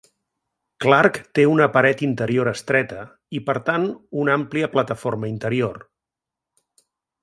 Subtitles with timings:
[0.85, 3.05] Clark té una paret interior estreta,
[3.41, 3.89] i per tant
[4.25, 5.83] un àmplia plataforma interior.